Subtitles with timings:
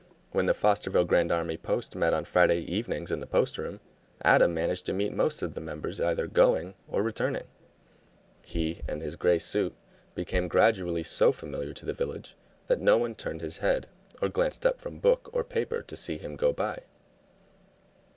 [0.31, 3.79] When the Fosterville Grand Army Post met on Friday evenings in the post room,
[4.23, 7.43] Adam managed to meet most of the members either going or returning.
[8.41, 9.75] He and his gray suit
[10.15, 12.35] became gradually so familiar to the village
[12.65, 16.17] that no one turned his head or glanced up from book or paper to see
[16.17, 16.79] him go by.